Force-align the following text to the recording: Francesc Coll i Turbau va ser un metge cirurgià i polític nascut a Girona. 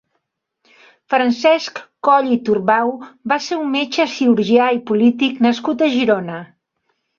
Francesc 1.13 1.81
Coll 2.07 2.31
i 2.37 2.37
Turbau 2.47 2.95
va 3.35 3.39
ser 3.49 3.59
un 3.67 3.71
metge 3.77 4.09
cirurgià 4.15 4.73
i 4.81 4.83
polític 4.91 5.47
nascut 5.51 5.87
a 5.91 5.95
Girona. 6.01 6.43